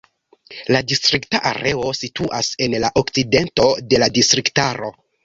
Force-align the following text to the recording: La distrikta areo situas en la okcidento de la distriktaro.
La 0.75 0.79
distrikta 0.91 1.41
areo 1.49 1.91
situas 1.97 2.49
en 2.69 2.77
la 2.85 2.91
okcidento 3.03 3.69
de 3.93 4.01
la 4.05 4.09
distriktaro. 4.17 4.91